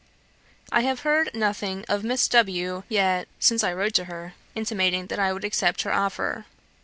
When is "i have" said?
0.71-1.01